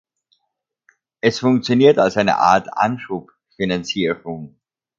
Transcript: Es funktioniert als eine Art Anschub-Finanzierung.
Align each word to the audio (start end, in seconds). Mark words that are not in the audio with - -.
Es 1.21 1.37
funktioniert 1.41 1.99
als 1.99 2.17
eine 2.17 2.37
Art 2.39 2.75
Anschub-Finanzierung. 2.75 4.59